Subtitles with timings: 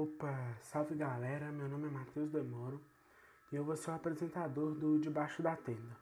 [0.00, 2.80] Opa, salve galera, meu nome é Matheus Demoro
[3.50, 5.96] e eu vou ser o apresentador do Debaixo da Tenda.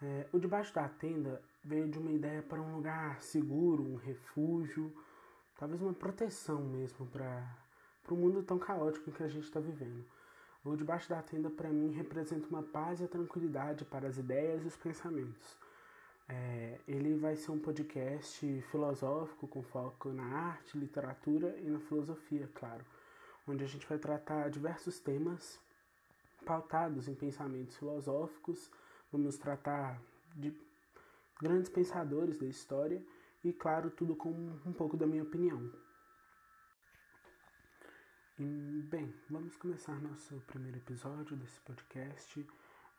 [0.00, 4.94] É, o Debaixo da Tenda veio de uma ideia para um lugar seguro, um refúgio,
[5.58, 7.44] talvez uma proteção mesmo para
[8.08, 10.04] o mundo tão caótico que a gente está vivendo.
[10.64, 14.62] O Debaixo da Tenda para mim representa uma paz e a tranquilidade para as ideias
[14.62, 15.58] e os pensamentos.
[16.28, 22.48] É, ele vai ser um podcast filosófico com foco na arte, literatura e na filosofia,
[22.54, 22.84] claro,
[23.48, 25.58] onde a gente vai tratar diversos temas
[26.44, 28.70] pautados em pensamentos filosóficos,
[29.12, 30.00] vamos tratar
[30.34, 30.54] de
[31.40, 33.02] grandes pensadores da história
[33.44, 35.70] e, claro, tudo com um pouco da minha opinião.
[38.38, 42.46] E, bem, vamos começar nosso primeiro episódio desse podcast.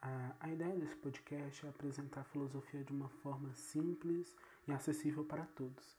[0.01, 4.35] A, ideia desse podcast é apresentar a filosofia de uma forma simples
[4.67, 5.97] e acessível para todos.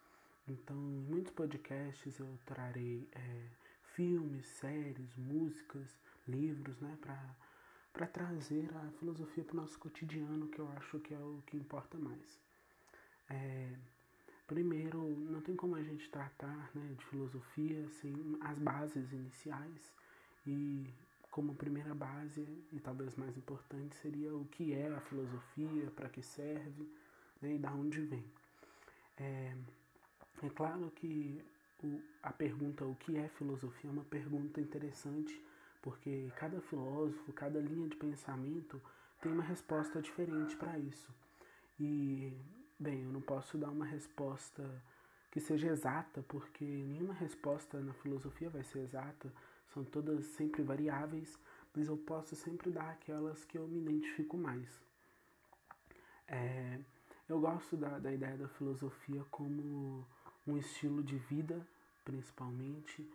[0.48, 3.46] Então, em muitos podcasts eu trarei é,
[3.94, 6.96] filmes, séries, músicas, livros, né,
[7.92, 11.56] para trazer a filosofia para o nosso cotidiano, que eu acho que é o que
[11.56, 12.38] importa mais.
[13.28, 13.72] É,
[14.46, 19.92] primeiro, não tem como a gente tratar né, de filosofia sem as bases iniciais
[20.46, 20.92] e
[21.30, 26.22] como primeira base, e talvez mais importante, seria o que é a filosofia, para que
[26.22, 26.88] serve
[27.40, 28.24] né, e da onde vem.
[29.16, 29.56] É,
[30.42, 31.40] é claro que
[31.86, 35.40] o, a pergunta o que é filosofia é uma pergunta interessante,
[35.82, 38.80] porque cada filósofo, cada linha de pensamento
[39.20, 41.12] tem uma resposta diferente para isso.
[41.78, 42.32] E,
[42.78, 44.62] bem, eu não posso dar uma resposta
[45.30, 49.32] que seja exata, porque nenhuma resposta na filosofia vai ser exata,
[49.72, 51.38] são todas sempre variáveis,
[51.74, 54.68] mas eu posso sempre dar aquelas que eu me identifico mais.
[56.26, 56.80] É,
[57.28, 60.06] eu gosto da, da ideia da filosofia como
[60.50, 61.66] um estilo de vida,
[62.04, 63.08] principalmente,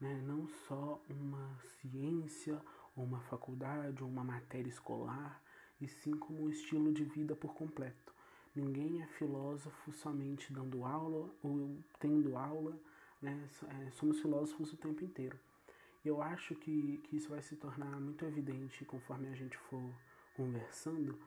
[0.00, 0.20] né?
[0.26, 2.60] não só uma ciência,
[2.96, 5.40] ou uma faculdade, ou uma matéria escolar,
[5.80, 8.12] e sim como um estilo de vida por completo.
[8.54, 12.78] Ninguém é filósofo somente dando aula ou tendo aula,
[13.20, 13.48] né?
[13.68, 15.38] É, somos filósofos o tempo inteiro.
[16.04, 19.82] E eu acho que, que isso vai se tornar muito evidente conforme a gente for
[20.36, 21.18] conversando,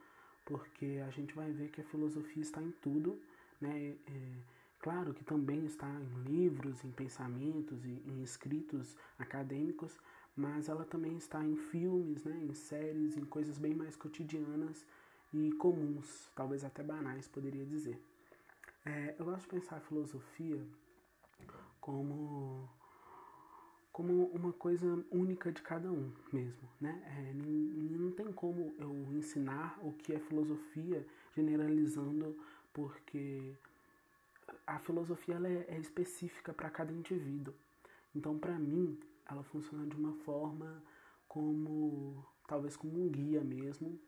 [0.44, 3.20] porque a gente vai ver que a filosofia está em tudo,
[3.60, 3.96] né?
[4.06, 4.55] É,
[4.86, 10.00] claro que também está em livros, em pensamentos e em escritos acadêmicos,
[10.38, 12.38] mas ela também está em filmes, né?
[12.48, 14.86] Em séries, em coisas bem mais cotidianas
[15.34, 18.00] e comuns, talvez até banais, poderia dizer.
[18.86, 20.64] É, eu gosto de pensar a filosofia
[21.82, 22.70] como
[23.92, 26.94] como uma coisa única de cada um mesmo, né?
[27.18, 31.04] É, não tem como eu ensinar o que é filosofia
[31.34, 32.38] generalizando,
[32.72, 33.56] porque
[34.66, 37.54] a filosofia ela é, é específica para cada indivíduo.
[38.14, 40.82] Então, para mim, ela funciona de uma forma
[41.28, 44.00] como talvez como um guia mesmo,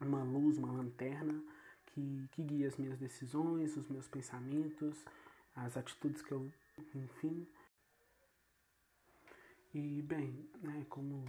[0.00, 1.42] uma luz, uma lanterna
[1.86, 5.04] que, que guia as minhas decisões, os meus pensamentos,
[5.54, 6.50] as atitudes que eu,
[6.94, 7.46] enfim,
[9.74, 11.24] e, bem, né, como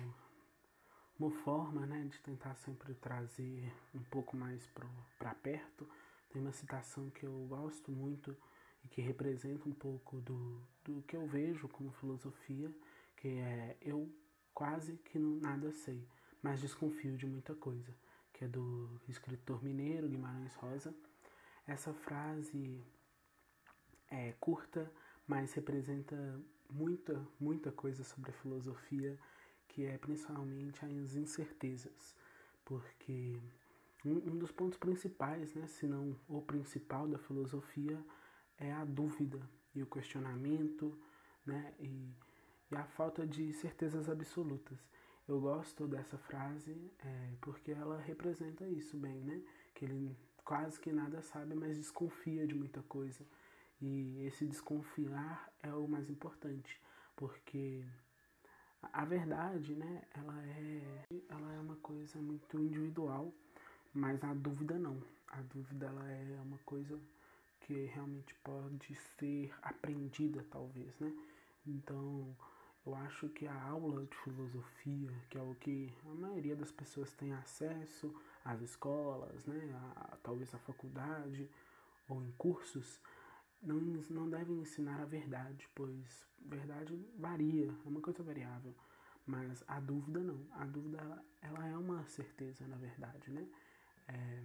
[1.19, 4.65] uma forma né, de tentar sempre trazer um pouco mais
[5.17, 5.87] para perto,
[6.29, 8.35] tem uma citação que eu gosto muito
[8.83, 12.71] e que representa um pouco do, do que eu vejo como filosofia,
[13.17, 14.09] que é eu
[14.53, 16.07] quase que não, nada sei,
[16.41, 17.93] mas desconfio de muita coisa,
[18.33, 20.93] que é do escritor mineiro Guimarães Rosa.
[21.67, 22.83] Essa frase
[24.09, 24.91] é curta,
[25.27, 29.17] mas representa muita, muita coisa sobre a filosofia,
[29.67, 32.15] que é principalmente as incertezas,
[32.65, 33.39] porque
[34.05, 37.99] um, um dos pontos principais, né, se não o principal da filosofia,
[38.57, 39.39] é a dúvida
[39.75, 40.97] e o questionamento,
[41.45, 42.13] né, e,
[42.71, 44.77] e a falta de certezas absolutas.
[45.27, 49.39] Eu gosto dessa frase é, porque ela representa isso bem, né?
[49.75, 53.23] Que ele quase que nada sabe, mas desconfia de muita coisa.
[53.79, 56.81] E esse desconfiar é o mais importante,
[57.15, 57.85] porque
[58.81, 63.31] a verdade, né, ela é, ela é uma coisa muito individual,
[63.93, 65.01] mas a dúvida não.
[65.27, 66.99] A dúvida ela é uma coisa
[67.61, 71.13] que realmente pode ser aprendida, talvez, né?
[71.67, 72.35] Então,
[72.85, 77.13] eu acho que a aula de filosofia, que é o que a maioria das pessoas
[77.13, 78.13] tem acesso
[78.43, 81.49] às escolas, né, a, talvez à faculdade
[82.07, 82.99] ou em cursos,
[83.61, 83.75] não,
[84.09, 88.73] não devem ensinar a verdade, pois verdade varia, é uma coisa variável.
[89.25, 90.39] Mas a dúvida não.
[90.51, 93.47] A dúvida ela, ela é uma certeza, na verdade, né?
[94.09, 94.43] É...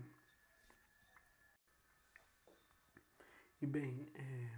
[3.63, 4.51] E bem, é...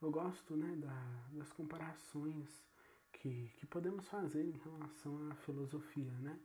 [0.00, 2.62] eu gosto né, da, das comparações
[3.12, 6.38] que, que podemos fazer em relação à filosofia, né?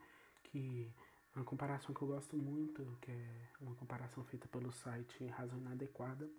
[0.43, 0.91] Que
[1.35, 6.29] uma comparação que eu gosto muito, que é uma comparação feita pelo site Razão Inadequada,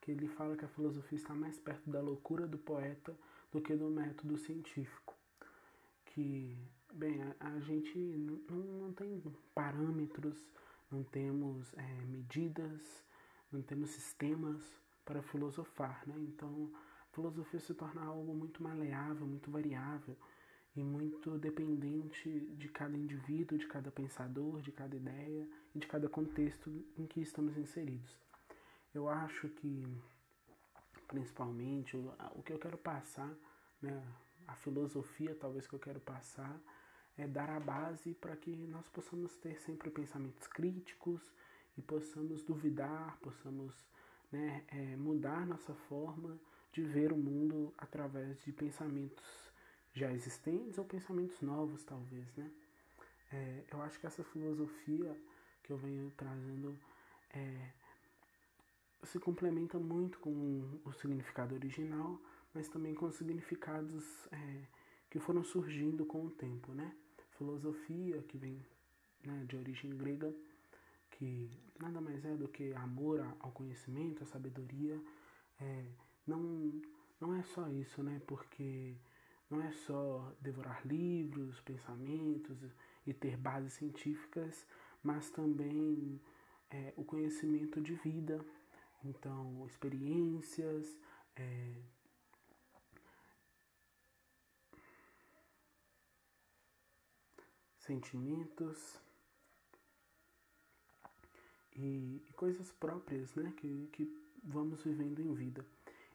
[0.00, 3.16] que ele fala que a filosofia está mais perto da loucura do poeta
[3.50, 5.14] do que do método científico.
[6.06, 6.58] Que,
[6.94, 9.22] bem, a, a gente não, não tem
[9.54, 10.36] parâmetros,
[10.90, 13.04] não temos é, medidas,
[13.50, 14.62] não temos sistemas
[15.04, 16.14] para filosofar, né?
[16.18, 16.70] Então,
[17.10, 20.16] a filosofia se torna algo muito maleável, muito variável
[20.76, 26.08] e muito dependente de cada indivíduo, de cada pensador, de cada ideia e de cada
[26.08, 28.18] contexto em que estamos inseridos.
[28.92, 30.02] Eu acho que,
[31.06, 33.32] principalmente, o, que eu quero passar,
[33.80, 34.02] né,
[34.46, 36.60] a filosofia talvez que eu quero passar,
[37.16, 41.20] é dar a base para que nós possamos ter sempre pensamentos críticos
[41.76, 43.74] e possamos duvidar, possamos
[44.32, 46.38] né, é, mudar nossa forma
[46.72, 49.52] de ver o mundo através de pensamentos
[49.92, 52.50] já existentes ou pensamentos novos, talvez, né?
[53.32, 55.16] É, eu acho que essa filosofia
[55.62, 56.76] que eu venho trazendo
[57.30, 57.70] é,
[59.04, 62.20] se complementa muito com o significado original,
[62.52, 64.62] mas também com os significados é,
[65.10, 66.92] que foram surgindo com o tempo, né?
[67.36, 68.64] Filosofia, que vem
[69.24, 70.34] né, de origem grega,
[71.10, 75.00] que nada mais é do que amor ao conhecimento, à sabedoria,
[75.60, 75.84] é,
[76.26, 76.72] não,
[77.20, 78.20] não é só isso, né?
[78.26, 78.94] Porque
[79.50, 82.58] não é só devorar livros, pensamentos
[83.06, 84.66] e ter bases científicas,
[85.02, 86.20] mas também
[86.70, 88.44] é, o conhecimento de vida,
[89.04, 90.98] então, experiências,
[91.36, 91.74] é,
[97.84, 98.98] sentimentos
[101.76, 105.64] e, e, coisas próprias né, que, que vamos vivendo em vida.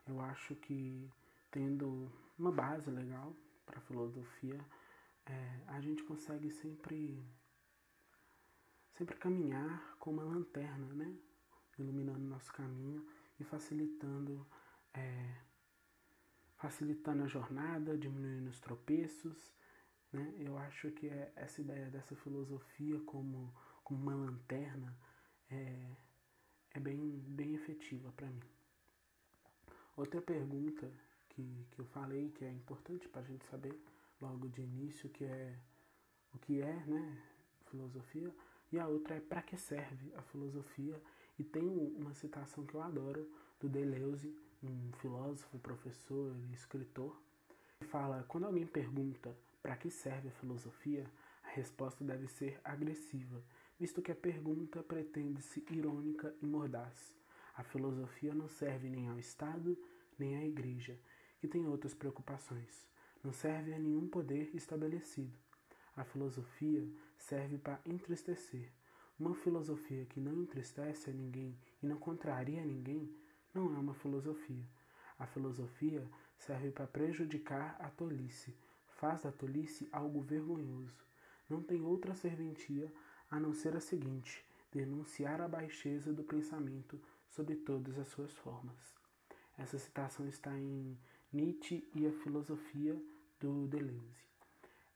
[0.07, 1.10] Eu acho que
[1.51, 3.36] tendo uma base legal
[3.66, 4.60] para a filosofia,
[5.25, 7.24] é, a gente consegue sempre
[8.98, 11.16] sempre caminhar com uma lanterna, né?
[11.77, 13.06] iluminando nosso caminho
[13.39, 14.45] e facilitando,
[14.94, 15.36] é,
[16.57, 19.54] facilitando a jornada, diminuindo os tropeços.
[20.12, 20.34] Né?
[20.40, 23.54] Eu acho que é essa ideia dessa filosofia como,
[23.84, 24.96] como uma lanterna
[25.50, 25.96] é,
[26.74, 28.44] é bem, bem efetiva para mim.
[29.96, 30.92] Outra pergunta
[31.30, 33.78] que, que eu falei que é importante para a gente saber
[34.22, 35.58] logo de início que é
[36.34, 37.22] o que é né,
[37.70, 38.34] filosofia
[38.72, 41.02] e a outra é para que serve a filosofia
[41.38, 43.28] e tem uma citação que eu adoro
[43.60, 47.20] do Deleuze, um filósofo, professor e escritor,
[47.80, 51.10] que fala: quando alguém pergunta para que serve a filosofia,
[51.44, 53.44] a resposta deve ser agressiva,
[53.80, 57.16] visto que a pergunta pretende-se irônica e mordaz.
[57.56, 59.78] A filosofia não serve nem ao Estado,
[60.18, 60.98] nem à Igreja,
[61.40, 62.88] que tem outras preocupações.
[63.24, 65.38] Não serve a nenhum poder estabelecido.
[65.96, 68.72] A filosofia serve para entristecer,
[69.20, 73.14] uma filosofia que não entristece a ninguém e não contraria a ninguém
[73.54, 74.64] não é uma filosofia.
[75.18, 76.08] A filosofia
[76.38, 78.56] serve para prejudicar a tolice,
[79.00, 81.04] faz da tolice algo vergonhoso.
[81.50, 82.92] Não tem outra serventia
[83.31, 87.00] a não ser a seguinte: denunciar a baixeza do pensamento
[87.30, 88.94] sob todas as suas formas.
[89.57, 90.98] Essa citação está em
[91.31, 93.02] Nietzsche e a Filosofia
[93.40, 94.24] do Deleuze.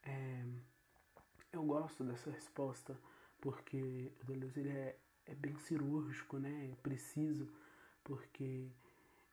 [0.04, 0.46] É,
[1.51, 2.98] eu gosto dessa resposta
[3.39, 6.70] porque o Deleuze ele é, é bem cirúrgico, né?
[6.72, 7.48] É preciso,
[8.04, 8.68] porque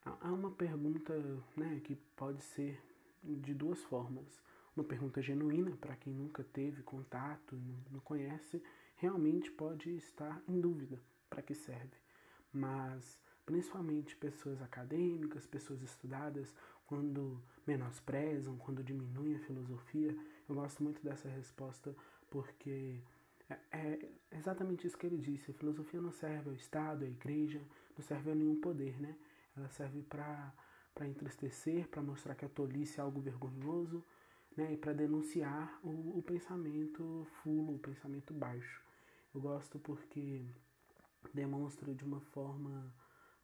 [0.05, 1.15] há uma pergunta
[1.57, 2.81] né, que pode ser
[3.23, 4.41] de duas formas.
[4.81, 7.55] Uma pergunta genuína, para quem nunca teve contato
[7.91, 8.63] não conhece,
[8.97, 11.99] realmente pode estar em dúvida para que serve.
[12.51, 16.55] Mas, principalmente pessoas acadêmicas, pessoas estudadas,
[16.87, 20.17] quando menosprezam, quando diminuem a filosofia,
[20.49, 21.95] eu gosto muito dessa resposta
[22.31, 23.03] porque
[23.51, 25.51] é, é exatamente isso que ele disse.
[25.51, 27.61] A filosofia não serve ao Estado, à igreja,
[27.99, 29.15] não serve a nenhum poder, né?
[29.55, 30.55] Ela serve para
[31.07, 34.03] entristecer, para mostrar que a tolice é algo vergonhoso,
[34.61, 34.77] né?
[34.77, 38.83] Para denunciar o, o pensamento fulo, o pensamento baixo.
[39.35, 40.45] Eu gosto porque
[41.33, 42.93] demonstra de uma forma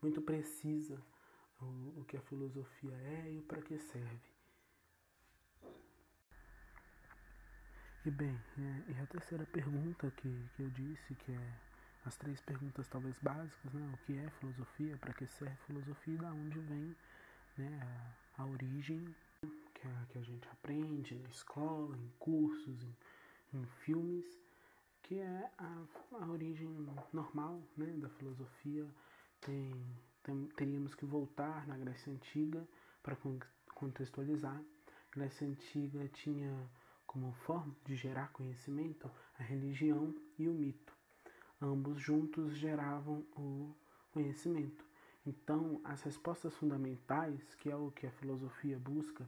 [0.02, 1.00] muito precisa
[1.60, 4.36] o, o que a filosofia é e para que serve.
[8.04, 11.52] E bem, é, e a terceira pergunta que, que eu disse, que é
[12.04, 13.90] as três perguntas talvez básicas, né?
[13.92, 16.96] O que é filosofia, para que serve filosofia e da onde vem
[17.56, 17.80] né,
[18.38, 19.12] a, a origem
[19.86, 22.96] que a, que a gente aprende na escola, em cursos, em,
[23.54, 24.26] em filmes,
[25.02, 25.84] que é a,
[26.20, 26.68] a origem
[27.12, 28.86] normal né, da filosofia.
[29.40, 29.72] Tem,
[30.22, 32.66] tem, teríamos que voltar na Grécia Antiga
[33.02, 33.16] para
[33.74, 34.60] contextualizar
[35.16, 36.52] Grécia Antiga tinha
[37.06, 40.92] como forma de gerar conhecimento a religião e o mito.
[41.60, 43.74] Ambos juntos geravam o
[44.12, 44.84] conhecimento.
[45.24, 49.26] Então, as respostas fundamentais, que é o que a filosofia busca,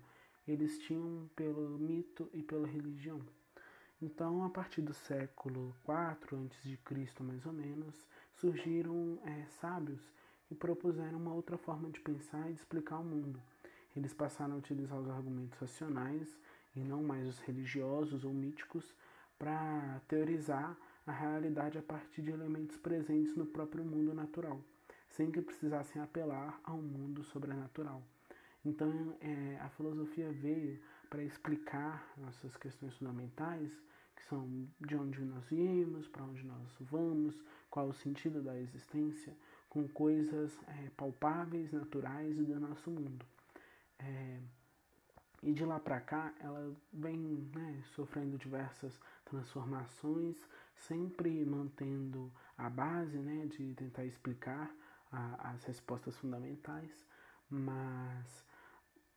[0.48, 3.20] eles tinham pelo mito e pela religião.
[4.00, 10.12] Então, a partir do século IV a.C., mais ou menos, surgiram é, sábios
[10.50, 13.42] e propuseram uma outra forma de pensar e de explicar o mundo.
[13.96, 16.38] Eles passaram a utilizar os argumentos racionais
[16.76, 18.94] e não mais os religiosos ou míticos
[19.38, 20.76] para teorizar
[21.06, 24.60] a realidade a partir de elementos presentes no próprio mundo natural,
[25.08, 28.02] sem que precisassem apelar ao mundo sobrenatural.
[28.64, 33.70] Então, é, a filosofia veio para explicar nossas questões fundamentais,
[34.16, 39.34] que são de onde nós viemos, para onde nós vamos, qual o sentido da existência,
[39.68, 43.24] com coisas é, palpáveis, naturais e do nosso mundo.
[43.98, 44.40] É,
[45.42, 50.36] e de lá para cá, ela vem né, sofrendo diversas transformações,
[50.74, 54.74] sempre mantendo a base né, de tentar explicar
[55.12, 57.06] a, as respostas fundamentais,
[57.48, 58.44] mas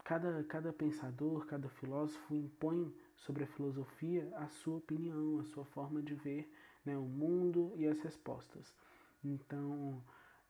[0.03, 6.01] cada, cada pensador, cada filósofo impõe sobre a filosofia a sua opinião, a sua forma
[6.01, 6.51] de ver
[6.86, 8.74] né, o mundo e as respostas.
[9.24, 10.01] Então,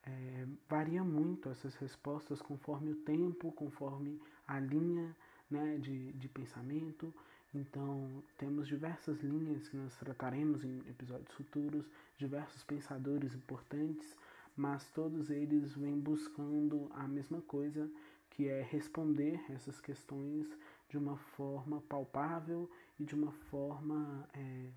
[0.04, 5.16] é, varia muito essas respostas conforme o tempo, conforme a linha
[5.50, 7.14] né, de, de pensamento.
[7.54, 11.86] Então, temos diversas linhas que nós trataremos em episódios futuros,
[12.18, 14.16] diversos pensadores importantes,
[14.56, 17.90] mas todos eles vêm buscando a mesma coisa,
[18.32, 20.48] que é responder essas questões
[20.90, 22.70] de uma forma palpável
[23.00, 24.70] e de uma forma é,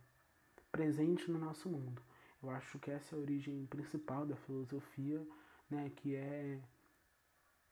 [0.70, 2.02] presente no nosso mundo.
[2.42, 5.26] Eu acho que essa é a origem principal da filosofia,
[5.70, 6.60] né, que é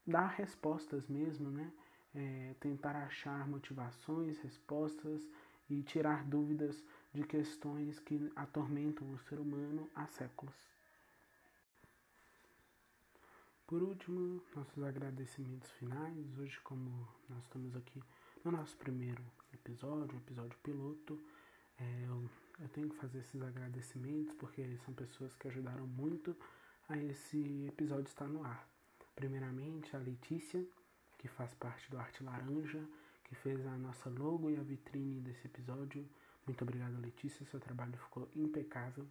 [0.07, 1.71] dar respostas mesmo, né,
[2.15, 5.29] é, tentar achar motivações, respostas
[5.69, 10.55] e tirar dúvidas de questões que atormentam o ser humano há séculos.
[13.73, 16.39] Por último, nossos agradecimentos finais.
[16.39, 18.03] Hoje, como nós estamos aqui
[18.45, 21.19] no nosso primeiro episódio, episódio piloto,
[21.81, 22.29] é, eu
[22.61, 26.37] eu tenho que fazer esses agradecimentos porque são pessoas que ajudaram muito
[26.87, 28.69] a esse episódio estar no ar.
[29.17, 30.63] Primeiramente, a Letícia,
[31.17, 32.85] que faz parte do Arte Laranja,
[33.25, 36.07] que fez a nossa logo e a vitrine desse episódio.
[36.47, 39.07] Muito obrigado, Letícia, seu trabalho ficou impecável.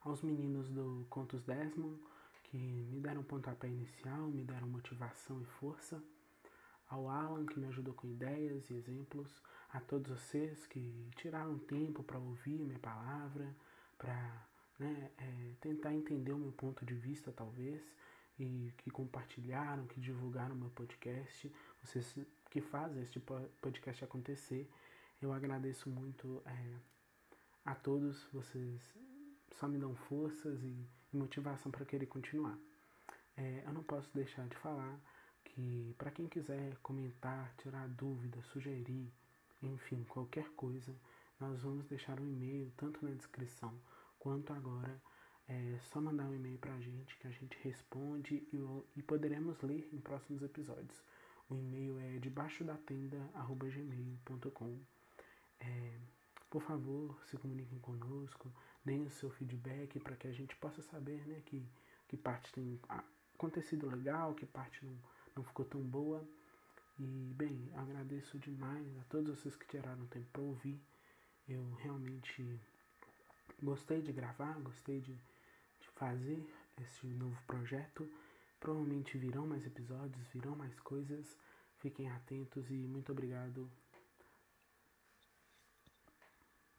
[0.00, 2.00] Aos meninos do Contos Desmond,
[2.48, 6.02] que me deram pontapé inicial, me deram motivação e força.
[6.88, 12.02] Ao Alan, que me ajudou com ideias e exemplos, a todos vocês que tiraram tempo
[12.02, 13.54] para ouvir minha palavra,
[13.98, 14.46] para
[14.78, 17.94] né, é, tentar entender o meu ponto de vista, talvez,
[18.38, 21.52] e que compartilharam, que divulgaram meu podcast,
[21.82, 22.18] vocês
[22.50, 23.20] que fazem este
[23.60, 24.70] podcast acontecer.
[25.20, 26.74] Eu agradeço muito é,
[27.66, 28.96] a todos, vocês
[29.52, 32.58] só me dão forças e, e motivação para querer continuar.
[33.36, 34.98] É, eu não posso deixar de falar
[35.44, 39.12] que para quem quiser comentar, tirar dúvidas, sugerir,
[39.62, 40.94] enfim, qualquer coisa,
[41.40, 43.74] nós vamos deixar um e-mail tanto na descrição
[44.18, 45.00] quanto agora.
[45.48, 48.58] É só mandar um e-mail para a gente que a gente responde e,
[48.96, 51.02] e poderemos ler em próximos episódios.
[51.48, 54.78] O e-mail é debaixo da tenda@gmail.com.
[55.60, 55.98] É,
[56.50, 58.52] por favor, se comuniquem conosco,
[58.84, 61.66] deem o seu feedback para que a gente possa saber, né, que
[62.08, 62.80] que parte tem
[63.34, 64.96] acontecido legal, que parte não
[65.38, 66.26] não ficou tão boa.
[66.98, 70.80] E, bem, agradeço demais a todos vocês que tiraram tempo para ouvir.
[71.48, 72.60] Eu realmente
[73.62, 76.44] gostei de gravar, gostei de, de fazer
[76.82, 78.10] esse novo projeto.
[78.58, 81.38] Provavelmente virão mais episódios, virão mais coisas.
[81.76, 83.70] Fiquem atentos e muito obrigado